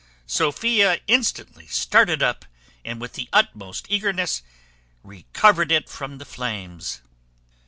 [0.25, 2.43] Sophia instantly started up,
[2.83, 4.41] and with the utmost eagerness
[5.03, 7.01] recovered it from the flames.